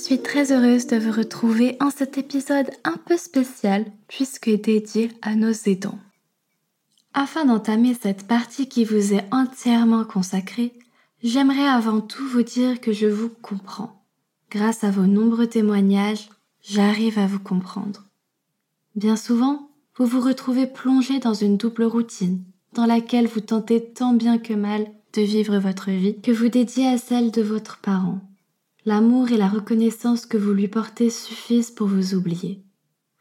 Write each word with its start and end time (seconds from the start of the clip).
Suis 0.00 0.22
très 0.22 0.50
heureuse 0.50 0.86
de 0.86 0.96
vous 0.96 1.12
retrouver 1.12 1.76
en 1.78 1.90
cet 1.90 2.16
épisode 2.16 2.70
un 2.84 2.96
peu 3.04 3.16
spécial 3.16 3.84
puisque 4.08 4.50
dédié 4.50 5.10
à 5.20 5.34
nos 5.34 5.52
aidants. 5.66 5.98
Afin 7.12 7.44
d'entamer 7.44 7.94
cette 8.00 8.26
partie 8.26 8.68
qui 8.68 8.84
vous 8.84 9.12
est 9.12 9.24
entièrement 9.30 10.04
consacrée, 10.04 10.72
j'aimerais 11.22 11.68
avant 11.68 12.00
tout 12.00 12.26
vous 12.26 12.42
dire 12.42 12.80
que 12.80 12.92
je 12.92 13.06
vous 13.06 13.28
comprends. 13.28 14.02
Grâce 14.50 14.84
à 14.84 14.90
vos 14.90 15.06
nombreux 15.06 15.46
témoignages, 15.46 16.30
j'arrive 16.62 17.18
à 17.18 17.26
vous 17.26 17.40
comprendre. 17.40 18.04
Bien 18.96 19.16
souvent, 19.16 19.68
vous 19.96 20.06
vous 20.06 20.20
retrouvez 20.20 20.66
plongé 20.66 21.18
dans 21.18 21.34
une 21.34 21.58
double 21.58 21.84
routine, 21.84 22.42
dans 22.72 22.86
laquelle 22.86 23.26
vous 23.26 23.40
tentez 23.40 23.84
tant 23.84 24.14
bien 24.14 24.38
que 24.38 24.54
mal 24.54 24.86
de 25.12 25.22
vivre 25.22 25.58
votre 25.58 25.90
vie 25.90 26.18
que 26.20 26.32
vous 26.32 26.48
dédiez 26.48 26.86
à 26.86 26.96
celle 26.96 27.30
de 27.30 27.42
votre 27.42 27.78
parent. 27.78 28.20
L'amour 28.86 29.30
et 29.30 29.36
la 29.36 29.48
reconnaissance 29.48 30.24
que 30.24 30.38
vous 30.38 30.52
lui 30.52 30.66
portez 30.66 31.10
suffisent 31.10 31.70
pour 31.70 31.86
vous 31.86 32.14
oublier. 32.14 32.64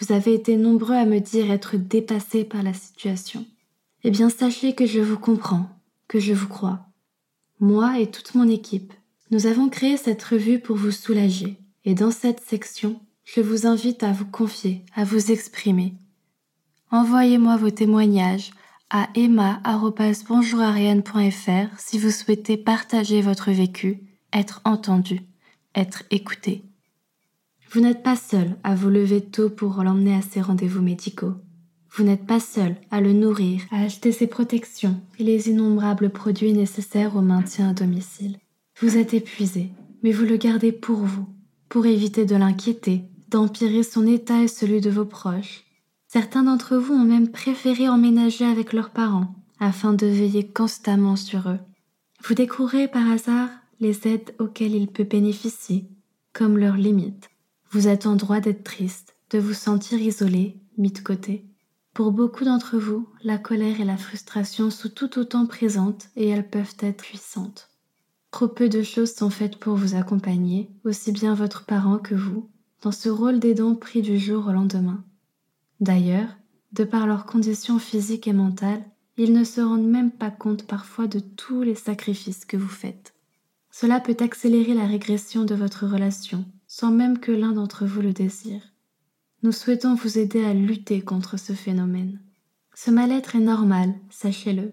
Vous 0.00 0.10
avez 0.12 0.32
été 0.32 0.56
nombreux 0.56 0.94
à 0.94 1.04
me 1.04 1.18
dire 1.18 1.50
être 1.50 1.76
dépassé 1.76 2.44
par 2.44 2.62
la 2.62 2.72
situation. 2.72 3.44
Eh 4.02 4.10
bien, 4.10 4.30
sachez 4.30 4.74
que 4.74 4.86
je 4.86 5.00
vous 5.00 5.18
comprends, 5.18 5.68
que 6.08 6.18
je 6.18 6.32
vous 6.32 6.48
crois. 6.48 6.86
Moi 7.60 8.00
et 8.00 8.10
toute 8.10 8.34
mon 8.34 8.48
équipe, 8.48 8.94
nous 9.30 9.46
avons 9.46 9.68
créé 9.68 9.98
cette 9.98 10.22
revue 10.22 10.58
pour 10.58 10.76
vous 10.76 10.90
soulager. 10.90 11.58
Et 11.84 11.94
dans 11.94 12.10
cette 12.10 12.40
section, 12.40 12.98
je 13.24 13.42
vous 13.42 13.66
invite 13.66 14.04
à 14.04 14.12
vous 14.12 14.24
confier, 14.24 14.86
à 14.94 15.04
vous 15.04 15.30
exprimer. 15.30 15.92
Envoyez-moi 16.90 17.58
vos 17.58 17.70
témoignages 17.70 18.52
à 18.88 19.10
emma.bonjourarienne.fr 19.14 21.78
si 21.78 21.98
vous 21.98 22.10
souhaitez 22.10 22.56
partager 22.56 23.20
votre 23.20 23.50
vécu, 23.50 24.00
être 24.32 24.62
entendu 24.64 25.20
être 25.74 26.04
écouté. 26.10 26.62
Vous 27.70 27.80
n'êtes 27.80 28.02
pas 28.02 28.16
seul 28.16 28.56
à 28.64 28.74
vous 28.74 28.90
lever 28.90 29.22
tôt 29.22 29.48
pour 29.48 29.82
l'emmener 29.82 30.14
à 30.14 30.22
ses 30.22 30.40
rendez-vous 30.40 30.82
médicaux. 30.82 31.34
Vous 31.94 32.04
n'êtes 32.04 32.26
pas 32.26 32.40
seul 32.40 32.76
à 32.90 33.00
le 33.00 33.12
nourrir, 33.12 33.62
à 33.70 33.82
acheter 33.82 34.12
ses 34.12 34.26
protections 34.26 35.00
et 35.18 35.24
les 35.24 35.48
innombrables 35.48 36.10
produits 36.10 36.52
nécessaires 36.52 37.16
au 37.16 37.20
maintien 37.22 37.70
à 37.70 37.72
domicile. 37.72 38.38
Vous 38.80 38.96
êtes 38.96 39.14
épuisé, 39.14 39.70
mais 40.02 40.12
vous 40.12 40.24
le 40.24 40.36
gardez 40.36 40.72
pour 40.72 40.98
vous, 40.98 41.26
pour 41.68 41.86
éviter 41.86 42.24
de 42.24 42.36
l'inquiéter, 42.36 43.04
d'empirer 43.28 43.82
son 43.82 44.06
état 44.06 44.42
et 44.42 44.48
celui 44.48 44.80
de 44.80 44.90
vos 44.90 45.04
proches. 45.04 45.64
Certains 46.08 46.42
d'entre 46.42 46.76
vous 46.76 46.94
ont 46.94 47.04
même 47.04 47.30
préféré 47.30 47.88
emménager 47.88 48.44
avec 48.44 48.72
leurs 48.74 48.90
parents, 48.90 49.34
afin 49.60 49.92
de 49.92 50.06
veiller 50.06 50.46
constamment 50.46 51.16
sur 51.16 51.48
eux. 51.48 51.58
Vous 52.24 52.34
découvrez 52.34 52.88
par 52.88 53.10
hasard 53.10 53.48
les 53.82 54.06
aides 54.06 54.32
auxquelles 54.38 54.76
il 54.76 54.86
peut 54.86 55.02
bénéficier, 55.02 55.88
comme 56.32 56.56
leurs 56.56 56.76
limites. 56.76 57.30
Vous 57.72 57.88
êtes 57.88 58.06
en 58.06 58.14
droit 58.14 58.38
d'être 58.38 58.62
triste, 58.62 59.16
de 59.30 59.40
vous 59.40 59.54
sentir 59.54 60.00
isolé, 60.00 60.56
mis 60.78 60.92
de 60.92 61.00
côté. 61.00 61.44
Pour 61.92 62.12
beaucoup 62.12 62.44
d'entre 62.44 62.78
vous, 62.78 63.08
la 63.24 63.38
colère 63.38 63.80
et 63.80 63.84
la 63.84 63.96
frustration 63.96 64.70
sont 64.70 64.88
tout 64.88 65.18
autant 65.18 65.46
présentes 65.46 66.10
et 66.14 66.28
elles 66.28 66.48
peuvent 66.48 66.76
être 66.78 67.02
puissantes. 67.02 67.70
Trop 68.30 68.46
peu 68.46 68.68
de 68.68 68.84
choses 68.84 69.16
sont 69.16 69.30
faites 69.30 69.56
pour 69.56 69.74
vous 69.74 69.96
accompagner, 69.96 70.70
aussi 70.84 71.10
bien 71.10 71.34
votre 71.34 71.66
parent 71.66 71.98
que 71.98 72.14
vous, 72.14 72.48
dans 72.82 72.92
ce 72.92 73.08
rôle 73.08 73.40
d'aidant 73.40 73.74
pris 73.74 74.00
du 74.00 74.16
jour 74.16 74.46
au 74.46 74.52
lendemain. 74.52 75.02
D'ailleurs, 75.80 76.28
de 76.70 76.84
par 76.84 77.08
leurs 77.08 77.26
conditions 77.26 77.80
physiques 77.80 78.28
et 78.28 78.32
mentales, 78.32 78.84
ils 79.16 79.32
ne 79.32 79.42
se 79.42 79.60
rendent 79.60 79.90
même 79.90 80.12
pas 80.12 80.30
compte 80.30 80.68
parfois 80.68 81.08
de 81.08 81.18
tous 81.18 81.62
les 81.62 81.74
sacrifices 81.74 82.44
que 82.44 82.56
vous 82.56 82.68
faites. 82.68 83.12
Cela 83.72 84.00
peut 84.00 84.16
accélérer 84.20 84.74
la 84.74 84.86
régression 84.86 85.44
de 85.44 85.54
votre 85.54 85.86
relation, 85.86 86.44
sans 86.66 86.92
même 86.92 87.18
que 87.18 87.32
l'un 87.32 87.52
d'entre 87.52 87.86
vous 87.86 88.02
le 88.02 88.12
désire. 88.12 88.60
Nous 89.42 89.50
souhaitons 89.50 89.94
vous 89.94 90.18
aider 90.18 90.44
à 90.44 90.52
lutter 90.52 91.00
contre 91.00 91.38
ce 91.38 91.54
phénomène. 91.54 92.20
Ce 92.74 92.90
mal-être 92.90 93.34
est 93.34 93.40
normal, 93.40 93.94
sachez-le. 94.10 94.72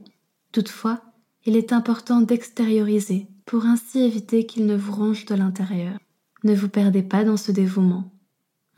Toutefois, 0.52 1.02
il 1.46 1.56
est 1.56 1.72
important 1.72 2.22
d'extérioriser 2.22 3.28
pour 3.46 3.66
ainsi 3.66 4.00
éviter 4.00 4.46
qu'il 4.46 4.66
ne 4.66 4.76
vous 4.76 4.94
ronge 4.94 5.26
de 5.26 5.34
l'intérieur. 5.34 5.98
Ne 6.44 6.54
vous 6.54 6.70
perdez 6.70 7.02
pas 7.02 7.24
dans 7.24 7.38
ce 7.38 7.52
dévouement. 7.54 8.12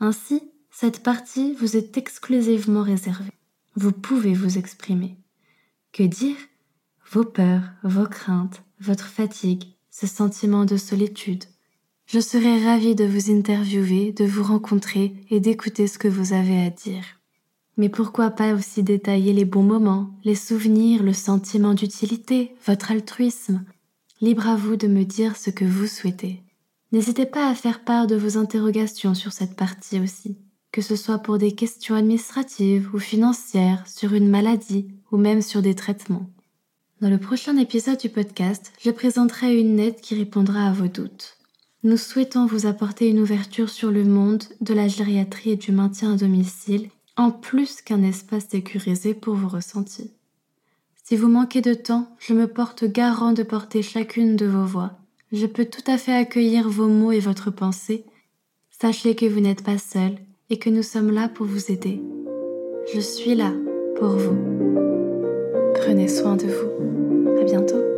Ainsi, 0.00 0.40
cette 0.70 1.02
partie 1.02 1.52
vous 1.54 1.76
est 1.76 1.98
exclusivement 1.98 2.82
réservée. 2.82 3.32
Vous 3.74 3.92
pouvez 3.92 4.34
vous 4.34 4.56
exprimer. 4.56 5.16
Que 5.92 6.04
dire? 6.04 6.36
Vos 7.10 7.24
peurs, 7.24 7.64
vos 7.82 8.06
craintes, 8.06 8.62
votre 8.80 9.06
fatigue, 9.06 9.64
ce 9.92 10.06
sentiment 10.06 10.64
de 10.64 10.76
solitude. 10.76 11.44
Je 12.06 12.18
serai 12.18 12.64
ravie 12.64 12.96
de 12.96 13.04
vous 13.04 13.30
interviewer, 13.30 14.10
de 14.12 14.24
vous 14.24 14.42
rencontrer 14.42 15.14
et 15.30 15.38
d'écouter 15.38 15.86
ce 15.86 15.98
que 15.98 16.08
vous 16.08 16.32
avez 16.32 16.64
à 16.64 16.70
dire. 16.70 17.04
Mais 17.76 17.88
pourquoi 17.88 18.30
pas 18.30 18.54
aussi 18.54 18.82
détailler 18.82 19.32
les 19.32 19.44
bons 19.44 19.62
moments, 19.62 20.10
les 20.24 20.34
souvenirs, 20.34 21.02
le 21.02 21.12
sentiment 21.12 21.74
d'utilité, 21.74 22.54
votre 22.66 22.90
altruisme? 22.90 23.64
Libre 24.20 24.48
à 24.48 24.56
vous 24.56 24.76
de 24.76 24.88
me 24.88 25.04
dire 25.04 25.36
ce 25.36 25.50
que 25.50 25.64
vous 25.64 25.86
souhaitez. 25.86 26.42
N'hésitez 26.92 27.26
pas 27.26 27.48
à 27.48 27.54
faire 27.54 27.84
part 27.84 28.06
de 28.06 28.16
vos 28.16 28.36
interrogations 28.38 29.14
sur 29.14 29.32
cette 29.32 29.56
partie 29.56 30.00
aussi, 30.00 30.36
que 30.70 30.82
ce 30.82 30.96
soit 30.96 31.18
pour 31.18 31.38
des 31.38 31.52
questions 31.52 31.94
administratives 31.94 32.90
ou 32.94 32.98
financières, 32.98 33.86
sur 33.86 34.14
une 34.14 34.28
maladie 34.28 34.88
ou 35.10 35.16
même 35.16 35.42
sur 35.42 35.62
des 35.62 35.74
traitements. 35.74 36.28
Dans 37.02 37.10
le 37.10 37.18
prochain 37.18 37.56
épisode 37.56 37.98
du 37.98 38.08
podcast, 38.08 38.72
je 38.80 38.92
présenterai 38.92 39.58
une 39.58 39.80
aide 39.80 40.00
qui 40.00 40.14
répondra 40.14 40.68
à 40.68 40.72
vos 40.72 40.86
doutes. 40.86 41.36
Nous 41.82 41.96
souhaitons 41.96 42.46
vous 42.46 42.66
apporter 42.66 43.08
une 43.08 43.18
ouverture 43.18 43.70
sur 43.70 43.90
le 43.90 44.04
monde 44.04 44.44
de 44.60 44.72
la 44.72 44.86
gériatrie 44.86 45.50
et 45.50 45.56
du 45.56 45.72
maintien 45.72 46.14
à 46.14 46.16
domicile, 46.16 46.90
en 47.16 47.32
plus 47.32 47.82
qu'un 47.82 48.04
espace 48.04 48.50
sécurisé 48.50 49.14
pour 49.14 49.34
vos 49.34 49.48
ressentis. 49.48 50.12
Si 51.02 51.16
vous 51.16 51.26
manquez 51.26 51.60
de 51.60 51.74
temps, 51.74 52.06
je 52.20 52.34
me 52.34 52.46
porte 52.46 52.84
garant 52.84 53.32
de 53.32 53.42
porter 53.42 53.82
chacune 53.82 54.36
de 54.36 54.46
vos 54.46 54.64
voix. 54.64 54.92
Je 55.32 55.46
peux 55.46 55.64
tout 55.64 55.90
à 55.90 55.98
fait 55.98 56.14
accueillir 56.14 56.68
vos 56.68 56.86
mots 56.86 57.10
et 57.10 57.18
votre 57.18 57.50
pensée. 57.50 58.04
Sachez 58.70 59.16
que 59.16 59.26
vous 59.26 59.40
n'êtes 59.40 59.64
pas 59.64 59.78
seul 59.78 60.18
et 60.50 60.60
que 60.60 60.70
nous 60.70 60.84
sommes 60.84 61.10
là 61.10 61.28
pour 61.28 61.46
vous 61.46 61.72
aider. 61.72 62.00
Je 62.94 63.00
suis 63.00 63.34
là 63.34 63.52
pour 63.98 64.10
vous. 64.10 64.91
Prenez 65.84 66.06
soin 66.06 66.36
de 66.36 66.46
vous. 66.46 67.40
À 67.40 67.42
bientôt. 67.42 67.91